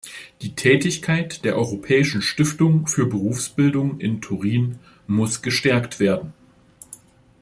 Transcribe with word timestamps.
Die 0.41 0.55
Tätigkeit 0.55 1.45
der 1.45 1.55
Europäischen 1.55 2.23
Stiftung 2.23 2.87
für 2.87 3.05
Berufsbildung 3.05 3.99
in 3.99 4.19
Turin 4.19 4.79
muss 5.05 5.43
gestärkt 5.43 5.99
werden. 5.99 6.33